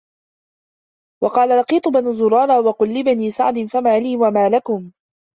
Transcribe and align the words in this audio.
وَقَالَ 1.23 1.49
لَقِيطُ 1.59 1.87
بْنُ 1.87 2.11
زُرَارَةَ 2.11 2.59
وَقُلْ 2.61 2.89
لِبَنِي 2.93 3.31
سَعْدٍ 3.31 3.59
فَمَا 3.65 3.99
لِي 3.99 4.17
وَمَا 4.17 4.49
لَكُمْ 4.49 4.91